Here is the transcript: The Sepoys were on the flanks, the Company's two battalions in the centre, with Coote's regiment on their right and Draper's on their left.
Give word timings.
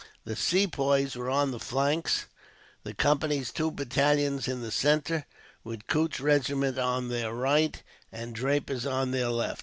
The 0.25 0.35
Sepoys 0.35 1.15
were 1.15 1.29
on 1.29 1.51
the 1.51 1.59
flanks, 1.59 2.25
the 2.81 2.95
Company's 2.95 3.51
two 3.51 3.69
battalions 3.69 4.47
in 4.47 4.63
the 4.63 4.71
centre, 4.71 5.27
with 5.63 5.85
Coote's 5.85 6.19
regiment 6.19 6.79
on 6.79 7.09
their 7.09 7.31
right 7.35 7.79
and 8.11 8.33
Draper's 8.33 8.87
on 8.87 9.11
their 9.11 9.29
left. 9.29 9.59